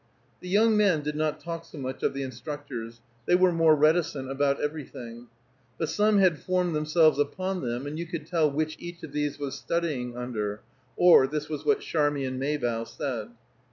The 0.39 0.49
young 0.49 0.75
men 0.75 1.03
did 1.03 1.15
not 1.15 1.39
talk 1.39 1.63
so 1.63 1.77
much 1.77 2.01
of 2.01 2.15
the 2.15 2.23
instructors; 2.23 3.01
they 3.27 3.35
were 3.35 3.51
more 3.51 3.75
reticent 3.75 4.31
about 4.31 4.59
everything. 4.59 5.27
But 5.77 5.89
some 5.89 6.17
had 6.17 6.39
formed 6.39 6.73
themselves 6.75 7.19
upon 7.19 7.61
them, 7.61 7.85
and 7.85 7.99
you 7.99 8.07
could 8.07 8.25
tell 8.25 8.49
which 8.49 8.75
each 8.79 9.03
of 9.03 9.11
these 9.11 9.37
was 9.37 9.53
studying 9.53 10.17
under; 10.17 10.61
or 10.97 11.27
this 11.27 11.49
was 11.49 11.65
what 11.65 11.81
Charmian 11.81 12.39
Maybough 12.39 12.85
said. 12.85 13.29